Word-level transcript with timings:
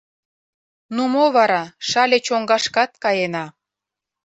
—Ну, 0.95 1.03
мо 1.13 1.25
вара, 1.35 1.63
Шале 1.89 2.17
чоҥгашкат 2.27 2.91
каена. 3.03 3.45